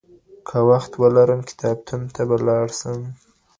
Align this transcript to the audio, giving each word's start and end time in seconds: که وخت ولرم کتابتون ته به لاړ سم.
که 0.47 0.57
وخت 0.69 0.91
ولرم 1.01 1.41
کتابتون 1.49 2.01
ته 2.13 2.21
به 2.29 2.37
لاړ 2.47 2.67
سم. 2.79 2.99